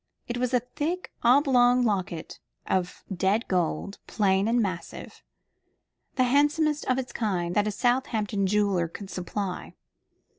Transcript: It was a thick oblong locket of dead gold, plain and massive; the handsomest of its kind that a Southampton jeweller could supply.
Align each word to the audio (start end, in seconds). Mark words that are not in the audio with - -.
It 0.27 0.37
was 0.39 0.51
a 0.51 0.61
thick 0.61 1.11
oblong 1.21 1.83
locket 1.85 2.39
of 2.65 3.03
dead 3.15 3.47
gold, 3.47 3.99
plain 4.07 4.47
and 4.47 4.59
massive; 4.59 5.21
the 6.15 6.23
handsomest 6.23 6.85
of 6.85 6.97
its 6.97 7.13
kind 7.13 7.53
that 7.53 7.67
a 7.67 7.71
Southampton 7.71 8.47
jeweller 8.47 8.87
could 8.87 9.11
supply. 9.11 9.75